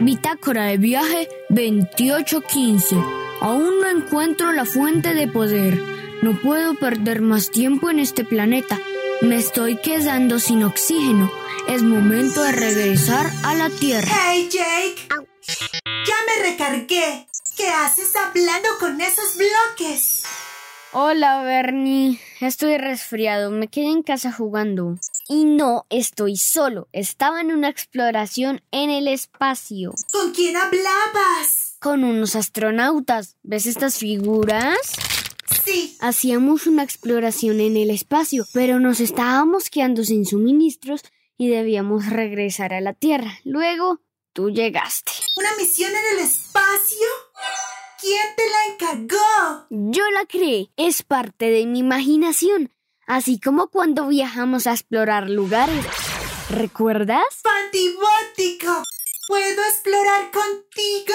[0.00, 2.96] Bitácora de viaje 2815.
[3.40, 5.80] Aún no encuentro la fuente de poder.
[6.22, 8.78] No puedo perder más tiempo en este planeta.
[9.22, 11.30] Me estoy quedando sin oxígeno.
[11.68, 14.12] Es momento de regresar a la Tierra.
[14.26, 15.08] ¡Hey, Jake!
[16.06, 17.26] Ya me recargué.
[17.56, 20.24] ¿Qué haces hablando con esos bloques?
[20.92, 22.20] Hola, Bernie.
[22.40, 23.50] Estoy resfriado.
[23.50, 24.96] Me quedé en casa jugando.
[25.28, 26.88] Y no estoy solo.
[26.92, 29.92] Estaba en una exploración en el espacio.
[30.12, 31.76] ¿Con quién hablabas?
[31.80, 33.36] Con unos astronautas.
[33.42, 34.78] ¿Ves estas figuras?
[35.64, 35.96] Sí.
[36.00, 41.02] Hacíamos una exploración en el espacio, pero nos estábamos quedando sin suministros
[41.36, 43.40] y debíamos regresar a la Tierra.
[43.44, 44.00] Luego,
[44.32, 45.10] tú llegaste.
[45.36, 47.06] ¿Una misión en el espacio?
[48.00, 49.66] ¿Quién te la encargó?
[49.70, 50.70] Yo la creé.
[50.76, 52.70] Es parte de mi imaginación.
[53.06, 55.84] Así como cuando viajamos a explorar lugares.
[56.50, 57.24] ¿Recuerdas?
[57.42, 58.82] ¡Fantibótico!
[59.28, 61.14] ¿Puedo explorar contigo?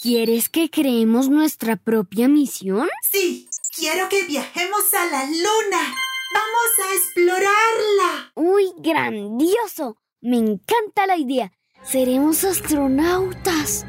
[0.00, 2.88] ¿Quieres que creemos nuestra propia misión?
[3.10, 5.94] Sí, quiero que viajemos a la luna.
[6.34, 8.32] Vamos a explorarla.
[8.34, 9.96] ¡Uy, grandioso!
[10.20, 11.52] Me encanta la idea.
[11.82, 13.86] Seremos astronautas.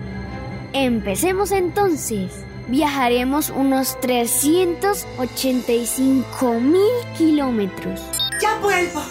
[0.73, 2.31] Empecemos entonces.
[2.69, 7.99] Viajaremos unos 385 mil kilómetros.
[8.39, 9.03] Ya vuelvo.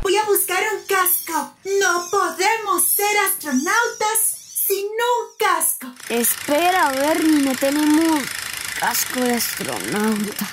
[0.00, 1.52] Voy a buscar un casco.
[1.80, 4.18] No podemos ser astronautas
[4.64, 5.88] sin un casco.
[6.08, 8.22] Espera, Bernie, no tenemos
[8.78, 10.46] casco de astronauta.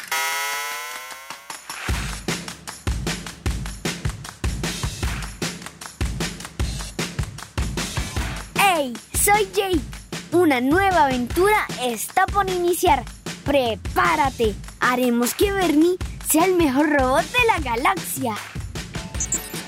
[8.55, 8.93] ¡Hey!
[9.13, 9.86] Soy Jake.
[10.31, 13.03] Una nueva aventura está por iniciar.
[13.45, 14.55] Prepárate.
[14.79, 15.97] Haremos que Bernie
[16.29, 18.35] sea el mejor robot de la galaxia.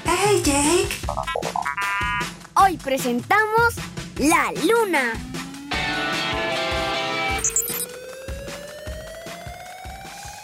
[0.05, 0.89] ¡Hey, Jake!
[2.55, 3.75] Hoy presentamos
[4.17, 5.13] la luna.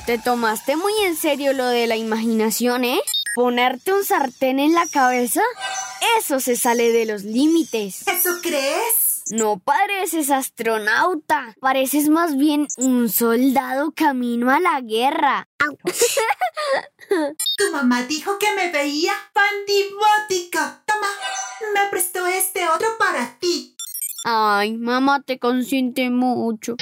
[0.06, 3.02] Te tomaste muy en serio lo de la imaginación, ¿eh?
[3.34, 5.42] Ponerte un sartén en la cabeza,
[6.20, 8.08] eso se sale de los límites.
[8.08, 9.05] ¿Eso crees?
[9.32, 15.48] No pareces astronauta, pareces más bien un soldado camino a la guerra.
[17.58, 20.84] Tu mamá dijo que me veía fantibótica.
[20.86, 21.08] Toma,
[21.74, 23.76] me prestó este otro para ti.
[24.24, 26.76] Ay, mamá te consiente mucho.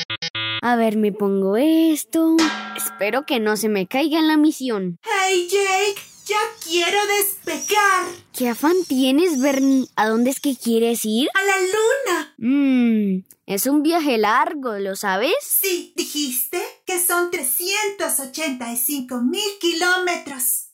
[0.62, 2.36] A ver, me pongo esto.
[2.76, 5.00] Espero que no se me caiga en la misión.
[5.04, 6.02] ¡Hey, Jake!
[6.26, 8.06] ¡Ya quiero despegar!
[8.32, 9.88] ¿Qué afán tienes, Bernie?
[9.98, 11.28] ¿A dónde es que quieres ir?
[11.34, 11.93] ¡A la luna!
[12.38, 15.34] Mmm, es un viaje largo, ¿lo sabes?
[15.42, 20.70] Sí, dijiste que son 385 mil kilómetros.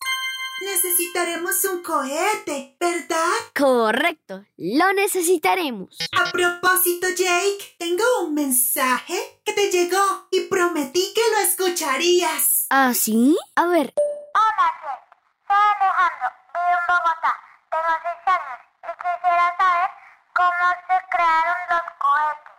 [0.62, 3.31] Necesitaremos un cohete, ¿verdad?
[3.57, 5.97] Correcto, lo necesitaremos.
[6.12, 12.66] A propósito, Jake, tengo un mensaje que te llegó y prometí que lo escucharías.
[12.69, 13.38] ¿Ah, sí?
[13.56, 15.06] A ver, Hola, Jake.
[15.47, 16.29] Soy Alejandro.
[16.53, 17.34] Vivo en Bogotá.
[17.72, 19.89] Tengo seis años y quisiera saber
[20.34, 20.50] cómo
[20.88, 22.50] se crearon los cohetes.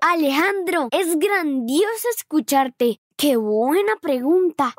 [0.00, 3.00] Alejandro, es grandioso escucharte.
[3.16, 4.74] ¡Qué buena pregunta!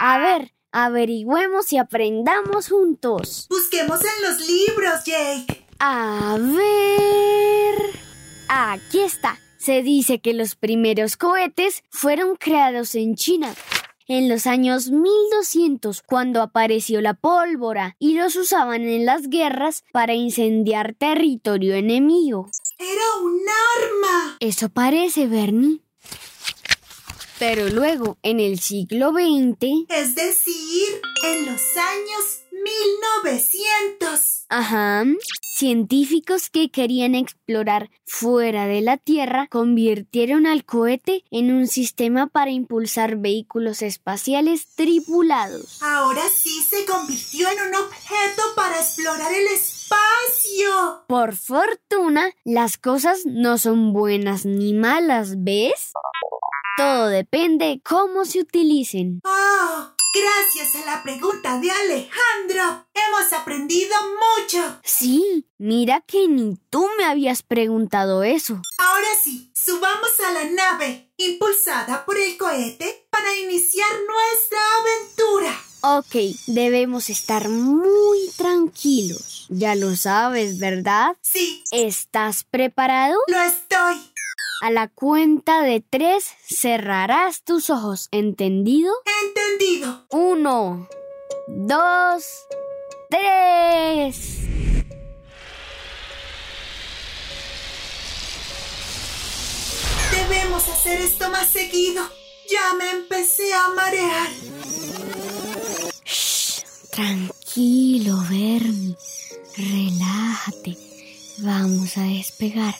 [0.00, 3.46] A ver, averigüemos y aprendamos juntos.
[3.50, 5.66] Busquemos en los libros, Jake.
[5.80, 7.98] A ver.
[8.48, 9.38] Aquí está.
[9.58, 13.52] Se dice que los primeros cohetes fueron creados en China.
[14.10, 20.14] En los años 1200, cuando apareció la pólvora y los usaban en las guerras para
[20.14, 22.50] incendiar territorio enemigo.
[22.78, 23.38] Era un
[23.76, 24.36] arma.
[24.40, 25.80] Eso parece, Bernie.
[27.38, 30.88] Pero luego, en el siglo XX, Es decir,
[31.24, 34.46] en los años 1900.
[34.48, 35.04] Ajá.
[35.58, 42.52] Científicos que querían explorar fuera de la Tierra convirtieron al cohete en un sistema para
[42.52, 45.82] impulsar vehículos espaciales tripulados.
[45.82, 51.04] Ahora sí se convirtió en un objeto para explorar el espacio.
[51.08, 55.92] Por fortuna, las cosas no son buenas ni malas, ¿ves?
[56.76, 59.20] Todo depende cómo se utilicen.
[59.24, 59.90] Oh,
[60.20, 63.94] gracias a la pregunta de Alejandro, hemos aprendido
[64.38, 64.80] mucho.
[64.84, 68.60] Sí, mira que ni tú me habías preguntado eso.
[68.78, 75.60] Ahora sí, subamos a la nave, impulsada por el cohete, para iniciar nuestra aventura.
[75.80, 79.46] Ok, debemos estar muy tranquilos.
[79.48, 81.16] Ya lo sabes, ¿verdad?
[81.22, 83.16] Sí, ¿Estás preparado?
[83.28, 83.96] lo estoy.
[84.60, 88.08] A la cuenta de tres cerrarás tus ojos.
[88.10, 88.92] ¿Entendido?
[89.22, 90.04] Entendido.
[90.10, 90.88] Uno,
[91.46, 92.24] dos,
[93.08, 94.40] tres.
[100.10, 102.02] Debemos hacer esto más seguido.
[102.50, 104.28] Ya me empecé a marear.
[106.04, 108.96] Shh, tranquilo, Bernie.
[109.56, 110.87] Relájate.
[111.40, 112.74] Vamos a despegar.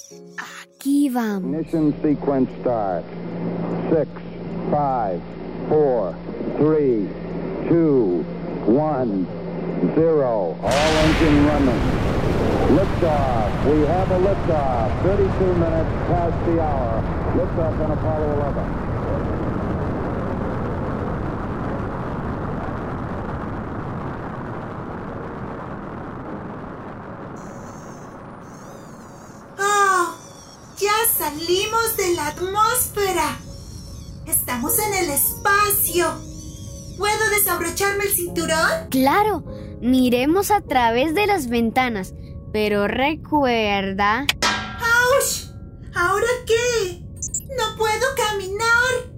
[0.63, 1.45] Aquí vamos.
[1.53, 3.05] Ignition sequence start.
[3.91, 4.09] Six,
[4.71, 5.21] five,
[5.69, 6.15] four,
[6.59, 7.09] three,
[7.69, 8.25] two,
[8.67, 9.27] one,
[9.95, 10.57] zero.
[10.63, 11.83] All engine running.
[12.77, 13.65] Liftoff.
[13.71, 15.03] We have a liftoff.
[15.03, 17.03] 32 minutes past the hour.
[17.37, 18.89] Liftoff on Apollo 11.
[29.59, 30.15] ¡Oh!
[30.79, 33.39] ¡Ya salimos de la atmósfera!
[34.27, 35.11] Estamos en el
[35.99, 38.89] ¿Puedo desabrocharme el cinturón?
[38.91, 39.45] Claro,
[39.81, 42.15] miremos a través de las ventanas.
[42.53, 44.27] Pero recuerda...
[44.43, 45.53] ¡Auch!
[45.95, 47.03] ¿Ahora qué?
[47.59, 49.13] ¡No puedo caminar!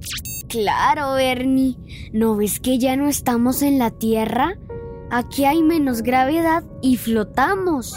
[0.48, 1.76] Claro, Bernie.
[2.12, 4.58] ¿No ves que ya no estamos en la Tierra?
[5.10, 7.94] Aquí hay menos gravedad y flotamos.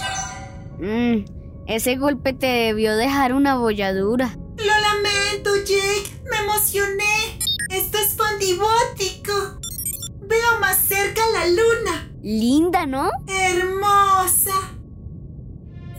[0.79, 1.25] Mm,
[1.67, 4.37] ese golpe te debió dejar una bolladura.
[4.57, 6.21] Lo lamento, Jake.
[6.29, 7.32] Me emocioné.
[7.73, 9.33] Esto es fondibótico.
[10.27, 12.11] Veo más cerca la luna.
[12.21, 13.09] Linda, ¿no?
[13.27, 14.53] Hermosa.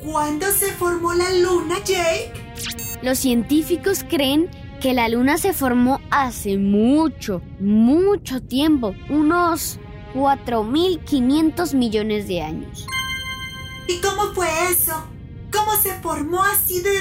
[0.01, 2.33] ¿Cuándo se formó la luna, Jake?
[3.03, 4.49] Los científicos creen
[4.81, 9.81] que la luna se formó hace mucho, mucho tiempo, unos
[10.15, 12.87] 4.500 millones de años.
[13.89, 14.93] ¿Y cómo fue eso?
[15.51, 17.01] ¿Cómo se formó así de?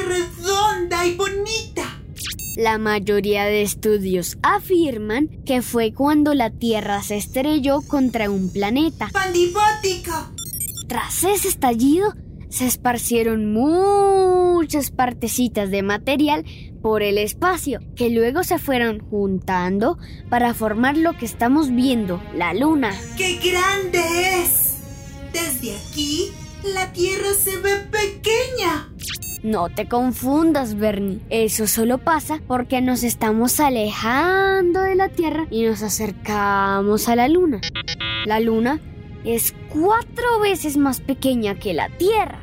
[2.63, 9.10] La mayoría de estudios afirman que fue cuando la Tierra se estrelló contra un planeta.
[9.10, 10.13] Fondibótico.
[10.88, 12.13] Tras ese estallido,
[12.48, 16.45] se esparcieron muchas partecitas de material
[16.81, 19.98] por el espacio que luego se fueron juntando
[20.30, 22.98] para formar lo que estamos viendo, la luna.
[23.18, 24.75] ¡Qué grande es!
[25.33, 26.31] Desde aquí,
[26.74, 28.88] la Tierra se ve pequeña.
[29.44, 31.19] No te confundas, Bernie.
[31.30, 37.28] Eso solo pasa porque nos estamos alejando de la Tierra y nos acercamos a la
[37.28, 37.60] luna.
[38.25, 38.80] La luna
[39.25, 42.40] es cuatro veces más pequeña que la Tierra.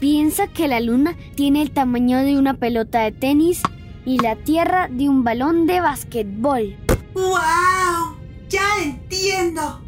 [0.00, 3.60] Piensa que la luna tiene el tamaño de una pelota de tenis
[4.06, 6.76] y la Tierra de un balón de basquetbol.
[7.14, 8.16] ¡Wow!
[8.48, 9.82] Ya entiendo.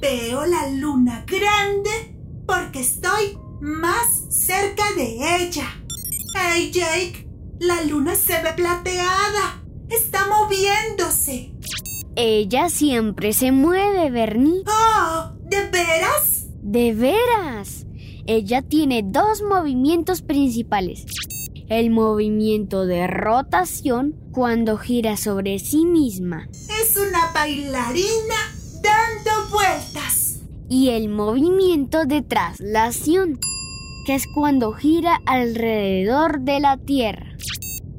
[0.00, 2.14] Veo la luna grande
[2.46, 5.66] porque estoy más cerca de ella.
[6.34, 7.28] ¡Hey, Jake!
[7.58, 9.62] La luna se ve plateada.
[9.88, 11.52] Está moviéndose.
[12.16, 14.62] Ella siempre se mueve, Bernie.
[14.66, 15.32] ¡Oh!
[15.44, 16.46] ¿De veras?
[16.62, 17.86] De veras.
[18.26, 21.04] Ella tiene dos movimientos principales.
[21.68, 28.34] El movimiento de rotación cuando gira sobre sí misma Es una bailarina
[28.82, 30.40] dando vueltas.
[30.68, 33.38] y el movimiento de traslación
[34.10, 37.36] que es cuando gira alrededor de la Tierra.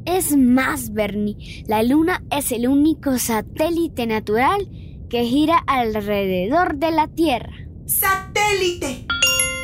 [0.04, 4.68] Es más, Bernie, la Luna es el único satélite natural
[5.10, 7.54] que gira alrededor de la Tierra.
[7.86, 9.06] ¡Satélite!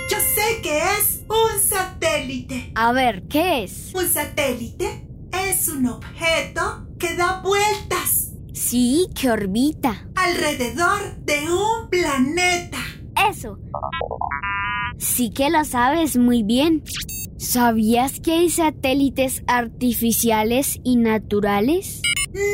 [0.09, 2.71] Yo sé que es un satélite.
[2.75, 3.91] A ver, ¿qué es?
[3.93, 5.05] Un satélite
[5.49, 10.07] es un objeto que da vueltas Sí, que orbita.
[10.15, 12.77] alrededor de un planeta.
[13.29, 13.59] Eso.
[14.97, 16.83] Sí que lo sabes muy bien.
[17.37, 22.01] ¿Sabías que hay satélites artificiales y naturales?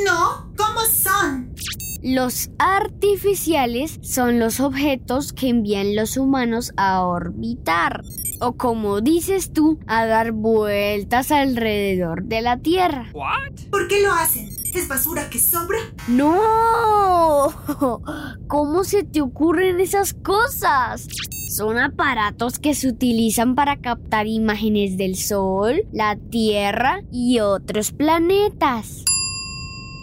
[0.05, 1.53] No, ¿cómo son?
[2.01, 8.01] Los artificiales son los objetos que envían los humanos a orbitar,
[8.41, 13.09] o como dices tú, a dar vueltas alrededor de la Tierra.
[13.71, 14.52] ¿Por qué lo hacen?
[14.73, 15.77] ¿Es basura que sobra?
[16.07, 17.53] ¡No!
[18.47, 21.07] ¿Cómo se te ocurren esas cosas?
[21.55, 29.03] Son aparatos que se utilizan para captar imágenes del Sol, la Tierra y otros planetas.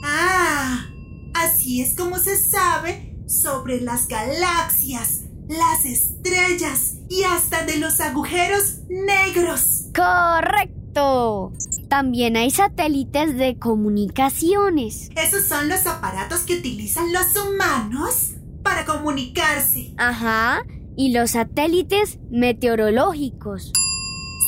[0.04, 0.86] Ah,
[1.34, 8.82] así es como se sabe sobre las galaxias, las estrellas y hasta de los agujeros
[8.88, 9.86] negros.
[9.96, 11.52] ¡Correcto!
[11.90, 15.10] También hay satélites de comunicaciones.
[15.16, 19.92] Esos son los aparatos que utilizan los humanos para comunicarse.
[19.98, 20.62] Ajá.
[20.96, 23.72] Y los satélites meteorológicos.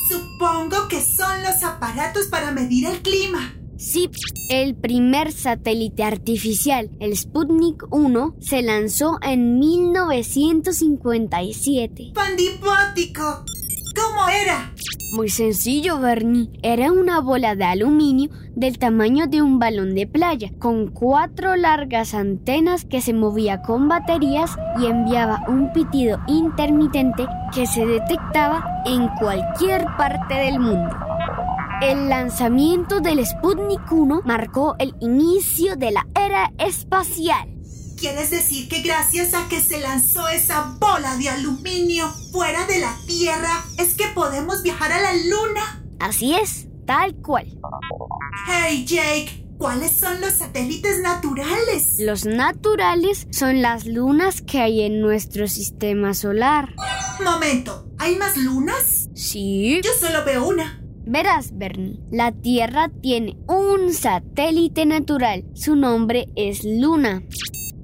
[0.08, 3.56] Supongo que son los aparatos para medir el clima.
[3.76, 4.08] Sí,
[4.49, 12.12] el primer satélite artificial, el Sputnik 1, se lanzó en 1957.
[12.14, 13.44] Pandipótico.
[13.96, 14.72] ¿Cómo era?
[15.12, 16.49] Muy sencillo, Bernie.
[16.62, 22.14] Era una bola de aluminio del tamaño de un balón de playa, con cuatro largas
[22.14, 29.07] antenas que se movía con baterías y enviaba un pitido intermitente que se detectaba en
[29.21, 30.97] cualquier parte del mundo.
[31.83, 37.51] El lanzamiento del Sputnik 1 marcó el inicio de la era espacial.
[38.02, 42.99] ¿Quieres decir que gracias a que se lanzó esa bola de aluminio fuera de la
[43.06, 45.85] Tierra es que podemos viajar a la Luna?
[46.00, 47.47] Así es, tal cual.
[48.49, 51.94] Hey Jake, ¿cuáles son los satélites naturales?
[52.00, 56.75] Los naturales son las lunas que hay en nuestro sistema solar.
[57.23, 59.11] Momento, ¿hay más lunas?
[59.14, 59.80] Sí.
[59.80, 60.82] Yo solo veo una.
[61.04, 65.44] Verás, Bernie, la Tierra tiene un satélite natural.
[65.54, 67.23] Su nombre es Luna.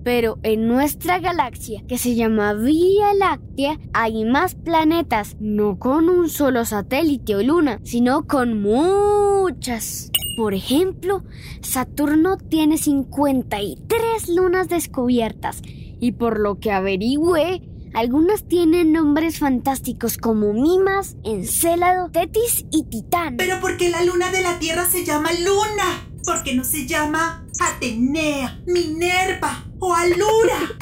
[0.05, 6.29] Pero en nuestra galaxia, que se llama Vía Láctea, hay más planetas, no con un
[6.29, 10.11] solo satélite o luna, sino con muchas.
[10.37, 11.25] Por ejemplo,
[11.63, 15.63] Saturno tiene 53 lunas descubiertas
[16.01, 17.63] y por lo que averigüé,
[17.95, 23.37] algunas tienen nombres fantásticos como Mimas, Encélado, Tetis y Titán.
[23.37, 26.09] Pero ¿por qué la luna de la Tierra se llama Luna?
[26.25, 30.77] ¿Por qué no se llama Atenea, Minerva o Alura?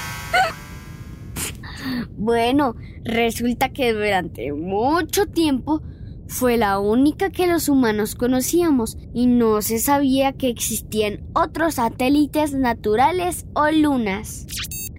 [2.17, 2.75] Bueno,
[3.05, 5.83] resulta que durante mucho tiempo
[6.29, 12.53] fue la única que los humanos conocíamos y no se sabía que existían otros satélites
[12.55, 14.47] naturales o lunas.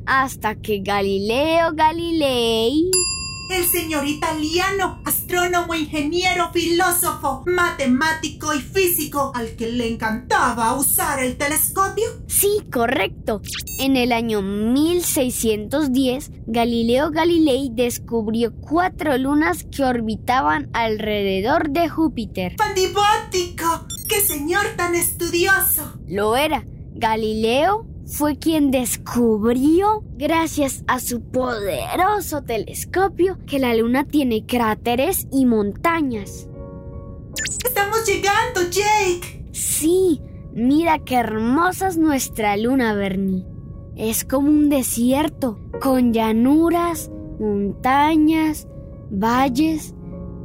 [0.06, 2.90] Hasta que Galileo Galilei
[3.50, 11.38] El señor italiano, astrónomo, ingeniero, filósofo, matemático y físico, al que le encantaba usar el
[11.38, 12.06] telescopio.
[12.28, 13.42] Sí, correcto.
[13.80, 22.56] En el año 1610, Galileo Galilei descubrió cuatro lunas que orbitaban alrededor de Júpiter.
[22.58, 23.88] ¡Pandibótico!
[24.10, 25.94] ¡Qué señor tan estudioso!
[26.06, 26.66] Lo era.
[26.96, 35.46] Galileo fue quien descubrió, gracias a su poderoso telescopio, que la luna tiene cráteres y
[35.46, 36.48] montañas.
[37.66, 39.50] ¡Estamos llegando, Jake!
[39.52, 40.22] Sí,
[40.54, 43.46] mira qué hermosa es nuestra luna, Bernie.
[43.98, 48.68] Es como un desierto, con llanuras, montañas,
[49.12, 49.94] valles,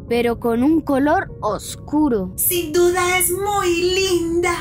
[0.08, 2.32] pero con un color oscuro.
[2.36, 4.54] Sin duda es muy linda,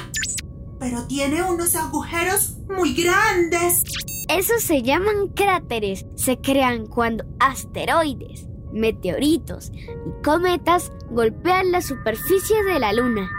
[0.79, 3.83] pero tiene unos agujeros muy grandes.
[4.29, 6.05] Esos se llaman cráteres.
[6.15, 13.29] Se crean cuando asteroides, meteoritos y cometas golpean la superficie de la luna.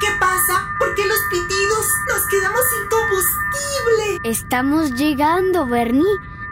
[0.00, 0.68] ¿Qué pasa?
[0.78, 4.20] ¿Por qué los pitidos nos quedamos sin combustible?
[4.24, 6.04] Estamos llegando, Bernie.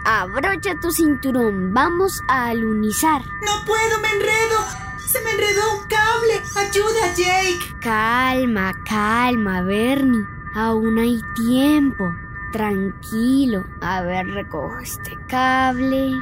[0.06, 1.74] Abrocha tu cinturón.
[1.74, 3.22] Vamos a alunizar.
[3.44, 4.58] No puedo, me enredo.
[5.06, 6.42] Se me enredó un cable.
[6.56, 7.80] Ayuda, Jake.
[7.80, 10.26] Calma, calma, Bernie.
[10.54, 12.04] Aún hay tiempo.
[12.52, 13.64] Tranquilo.
[13.80, 16.12] A ver, recojo este cable.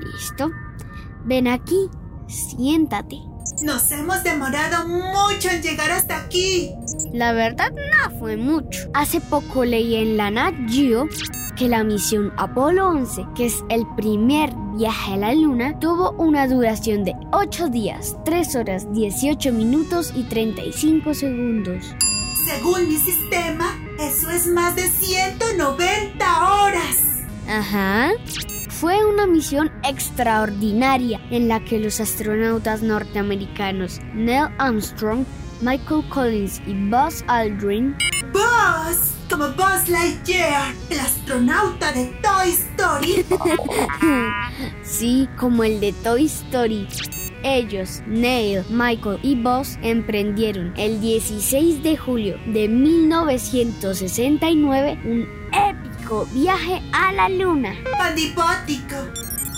[0.00, 0.50] Listo.
[1.24, 1.88] Ven aquí.
[2.28, 3.18] Siéntate.
[3.62, 6.72] Nos hemos demorado mucho en llegar hasta aquí.
[7.12, 8.88] La verdad no fue mucho.
[8.94, 11.08] Hace poco leí en la Nat Geo
[11.56, 16.48] que la misión Apolo 11, que es el primer viaje a la Luna, tuvo una
[16.48, 21.94] duración de 8 días, 3 horas, 18 minutos y 35 segundos.
[22.44, 26.98] Según mi sistema, eso es más de 190 horas.
[27.48, 28.10] Ajá.
[28.68, 35.24] Fue una misión extraordinaria en la que los astronautas norteamericanos Neil Armstrong,
[35.60, 37.96] Michael Collins y Buzz Aldrin
[38.32, 43.24] Buzz, como Buzz Lightyear, el astronauta de Toy Story.
[44.84, 46.86] Sí, como el de Toy Story.
[47.44, 56.80] Ellos, Neil, Michael y Buzz emprendieron el 16 de julio de 1969 un épico viaje
[56.92, 57.74] a la Luna.
[57.98, 58.94] Pandipótico.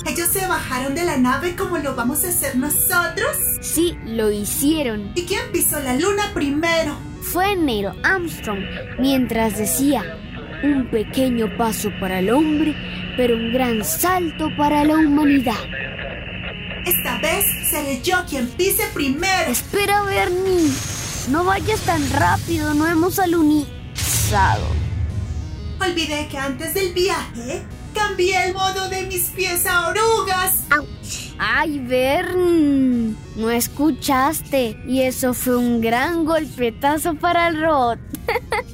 [0.07, 3.39] Ellos se bajaron de la nave como lo vamos a hacer nosotros.
[3.63, 5.13] Sí, lo hicieron.
[5.15, 6.95] ¿Y quién pisó la luna primero?
[7.23, 8.61] Fue Neil Armstrong
[8.99, 10.19] mientras decía,
[10.63, 12.75] un pequeño paso para el hombre,
[13.17, 15.55] pero un gran salto para la humanidad.
[16.87, 19.51] Esta vez seré yo quien pise primero.
[19.51, 20.71] Espera, Bernie.
[21.31, 24.67] No vayas tan rápido, no hemos alunizado.
[25.81, 27.63] Olvidé que antes del viaje
[27.95, 30.65] cambié el modo de mis pies a orugas.
[31.39, 37.99] Ay, Bernie, no escuchaste y eso fue un gran golpetazo para el robot.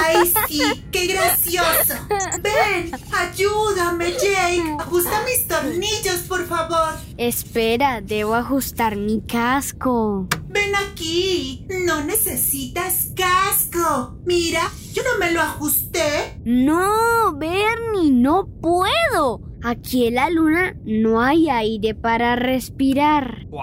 [0.00, 0.62] ¡Ay, sí!
[0.90, 1.94] ¡Qué gracioso!
[2.42, 4.76] Ven, ayúdame, Jake.
[4.78, 6.94] Ajusta mis tornillos, por favor.
[7.16, 10.26] Espera, debo ajustar mi casco.
[10.48, 11.66] Ven aquí.
[11.86, 14.16] No necesitas casco.
[14.24, 16.40] Mira, yo no me lo ajusté.
[16.44, 19.49] No, Bernie, no puedo.
[19.62, 23.46] Aquí en la luna no hay aire para respirar.
[23.50, 23.62] Oh,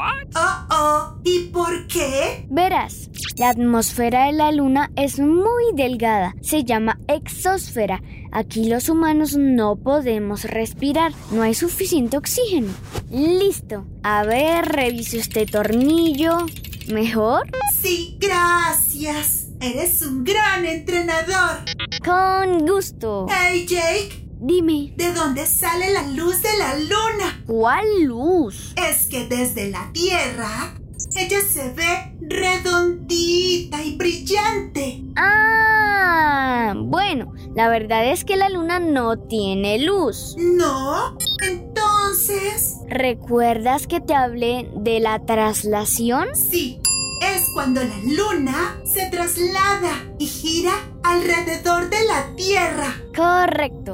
[0.70, 1.20] oh.
[1.24, 2.46] ¿Y por qué?
[2.50, 6.36] Verás, la atmósfera de la luna es muy delgada.
[6.42, 8.02] Se llama exósfera.
[8.32, 11.14] Aquí los humanos no podemos respirar.
[11.32, 12.72] No hay suficiente oxígeno.
[13.10, 13.86] Listo.
[14.04, 16.46] A ver, revise este tornillo.
[16.90, 17.48] ¿Mejor?
[17.82, 19.48] Sí, gracias.
[19.60, 21.66] Eres un gran entrenador.
[22.06, 23.26] Con gusto.
[23.30, 24.27] Hey, Jake.
[24.40, 27.44] Dime, ¿De dónde sale la luz de la luna?
[27.48, 28.74] ¿cuál luz?
[28.76, 30.76] Es que desde la Tierra
[31.16, 35.04] ella se ve redondita y brillante.
[35.16, 40.36] Ah, bueno, la verdad es que la luna no tiene luz.
[40.38, 41.18] ¿No?
[41.42, 46.28] Entonces, ¿Recuerdas que te hablé de la traslación?
[46.36, 46.80] sí,
[47.22, 50.74] es cuando la luna se traslada y gira
[51.08, 52.96] alrededor de la Tierra.
[53.16, 53.94] Correcto.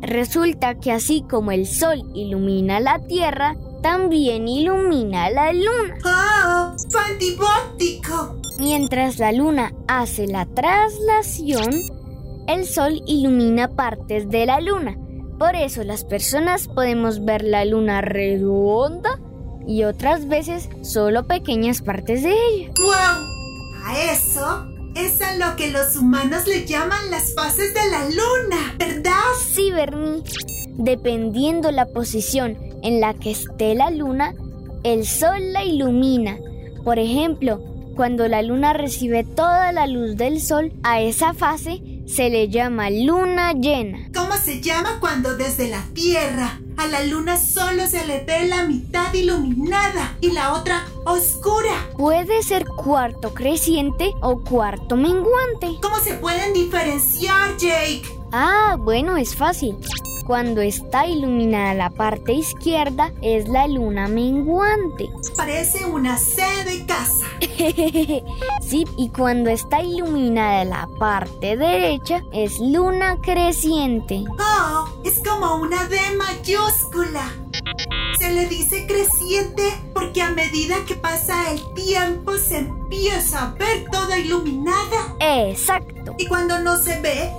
[0.00, 5.94] Resulta que así como el sol ilumina la Tierra, también ilumina la luna.
[6.04, 6.76] ¡Oh!
[6.90, 8.40] ¡Fantibótico!
[8.58, 11.80] Mientras la luna hace la traslación,
[12.46, 14.98] el sol ilumina partes de la luna.
[15.38, 19.18] Por eso las personas podemos ver la luna redonda
[19.66, 22.70] y otras veces solo pequeñas partes de ella.
[22.78, 23.86] ¡Wow!
[23.86, 28.74] A eso es a lo que los humanos le llaman las fases de la luna,
[28.78, 29.12] ¿verdad?
[29.52, 30.22] Sí, Bernie.
[30.76, 34.34] Dependiendo la posición en la que esté la luna,
[34.84, 36.38] el sol la ilumina.
[36.84, 37.62] Por ejemplo,
[37.96, 42.90] cuando la luna recibe toda la luz del sol, a esa fase se le llama
[42.90, 44.08] luna llena.
[44.14, 48.64] ¿Cómo se llama cuando desde la Tierra a la luna solo se le ve la
[48.64, 51.88] mitad iluminada y la otra oscura?
[51.96, 55.78] Puede ser cuarto creciente o cuarto menguante.
[55.80, 58.02] ¿Cómo se pueden diferenciar, Jake?
[58.32, 59.76] Ah, bueno, es fácil.
[60.26, 65.10] Cuando está iluminada la parte izquierda es la luna menguante.
[65.36, 67.26] Parece una C de casa.
[68.62, 74.24] sí, y cuando está iluminada la parte derecha es luna creciente.
[74.38, 77.32] Oh, es como una D mayúscula.
[78.18, 79.62] Se le dice creciente
[79.94, 85.16] porque a medida que pasa el tiempo se empieza a ver toda iluminada.
[85.20, 86.14] Exacto.
[86.18, 87.30] Y cuando no se ve,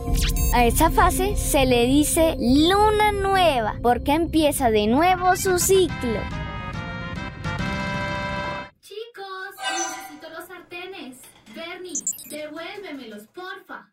[0.53, 6.19] A esa fase se le dice luna nueva porque empieza de nuevo su ciclo.
[8.81, 11.17] Chicos, necesito los sartenes.
[11.55, 11.93] Bernie,
[12.29, 13.91] devuélvemelos, porfa.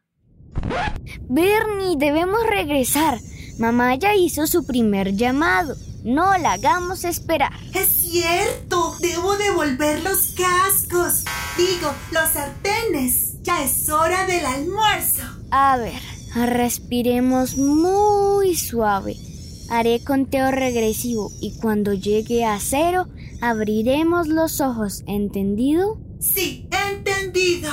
[1.28, 3.18] Bernie, debemos regresar.
[3.60, 5.76] Mamá ya hizo su primer llamado.
[6.02, 7.52] No la hagamos esperar.
[7.74, 11.24] es cierto, debo devolver los cascos.
[11.56, 13.42] Digo, los sartenes.
[13.42, 15.22] Ya es hora del almuerzo.
[15.50, 16.00] A ver,
[16.46, 19.16] respiremos muy suave.
[19.70, 23.08] Haré conteo regresivo y cuando llegue a cero
[23.40, 25.98] abriremos los ojos, ¿entendido?
[26.20, 27.70] Sí, entendido.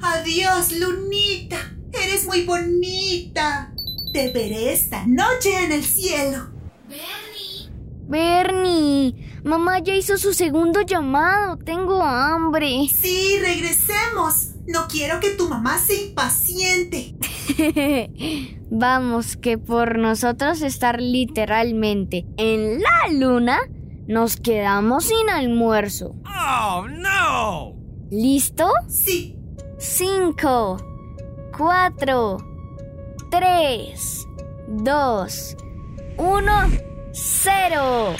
[0.00, 1.76] Adiós, Lunita.
[1.92, 3.72] Eres muy bonita.
[4.12, 6.50] Te veré esta noche en el cielo.
[6.88, 7.70] Bernie,
[8.08, 11.56] Bernie, mamá ya hizo su segundo llamado.
[11.58, 12.88] Tengo hambre.
[12.88, 14.52] Sí, regresemos.
[14.66, 17.14] No quiero que tu mamá se impaciente.
[18.70, 23.58] Vamos, que por nosotros estar literalmente en la luna,
[24.06, 26.14] nos quedamos sin almuerzo.
[26.26, 27.76] Oh, no!
[28.10, 28.70] ¿Listo?
[28.88, 29.36] Sí,
[29.78, 30.76] 5,
[31.56, 32.36] 4,
[33.30, 34.28] 3,
[34.68, 35.56] 2,
[36.18, 36.52] 1,
[37.12, 38.16] 0.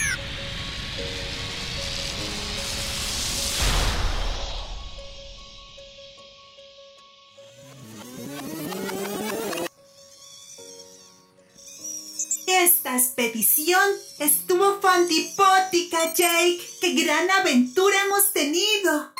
[12.92, 13.82] Esta expedición
[14.18, 16.60] estuvo fantipótica, Jake.
[16.80, 19.12] ¡Qué gran aventura hemos tenido!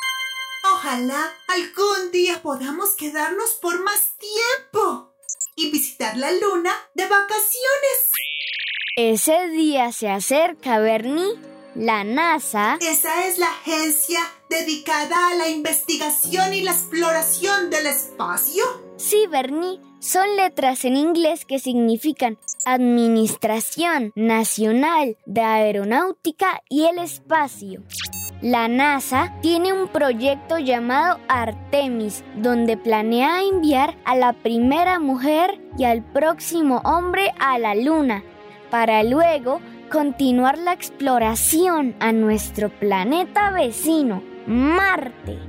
[0.73, 5.11] Ojalá algún día podamos quedarnos por más tiempo
[5.55, 8.11] y visitar la luna de vacaciones.
[8.95, 11.39] Ese día se acerca, Bernie.
[11.75, 18.63] La NASA Esa es la agencia dedicada a la investigación y la exploración del espacio.
[18.97, 27.81] Sí, Bernie, son letras en inglés que significan Administración Nacional de Aeronáutica y el Espacio.
[28.41, 35.85] La NASA tiene un proyecto llamado Artemis, donde planea enviar a la primera mujer y
[35.85, 38.25] al próximo hombre a la Luna,
[38.69, 45.39] para luego continuar la exploración a nuestro planeta vecino, Marte.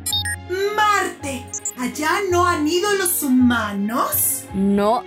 [0.48, 1.44] Marte.
[1.78, 4.44] ¿Allá no han ido los humanos?
[4.54, 5.02] No,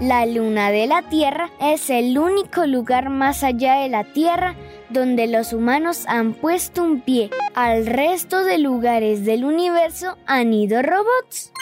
[0.00, 4.56] la luna de la Tierra es el único lugar más allá de la Tierra
[4.90, 7.30] donde los humanos han puesto un pie.
[7.54, 11.52] Al resto de lugares del universo han ido robots.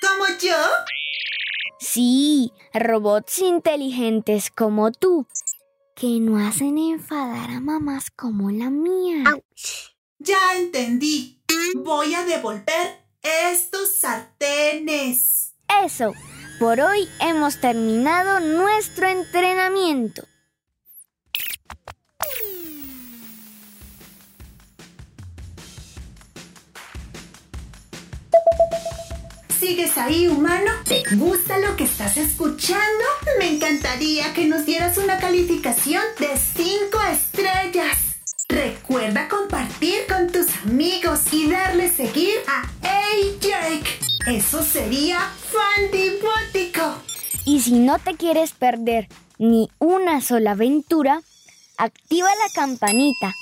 [0.00, 0.56] ¿Como yo?
[1.80, 5.26] Sí, robots inteligentes como tú,
[5.94, 9.24] que no hacen enfadar a mamás como la mía.
[10.18, 11.43] Ya entendí.
[11.72, 15.54] Voy a devolver estos sartenes.
[15.84, 16.12] Eso,
[16.58, 20.22] por hoy hemos terminado nuestro entrenamiento.
[29.58, 30.70] ¿Sigues ahí, humano?
[30.86, 33.04] ¿Te gusta lo que estás escuchando?
[33.38, 37.98] Me encantaría que nos dieras una calificación de 5 estrellas.
[38.48, 40.06] Recuerda compartir
[47.46, 51.20] Y si no te quieres perder ni una sola aventura,
[51.76, 53.32] activa la campanita.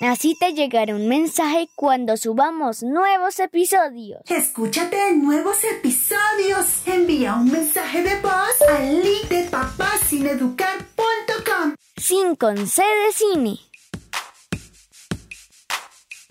[0.00, 4.20] Así te llegará un mensaje cuando subamos nuevos episodios.
[4.26, 6.66] Escúchate en nuevos episodios.
[6.86, 11.74] Envía un mensaje de voz al link de papasineducar.com.
[11.96, 13.58] Sin con C de cine.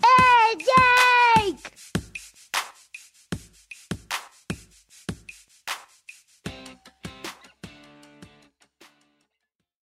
[0.00, 1.75] ¡Hey, Jake!